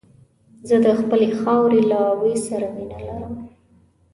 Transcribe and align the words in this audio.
زه 0.67 0.75
د 0.85 0.87
خپلې 0.99 1.27
خاورې 1.39 1.81
له 1.91 1.99
بوی 2.19 2.35
سره 2.47 2.65
مينه 2.75 2.97
لرم. 3.07 3.35